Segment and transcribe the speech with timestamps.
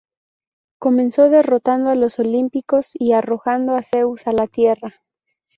[0.79, 4.95] Comenzó derrotando a los olímpicos y arrojando a Zeus a la Tierra.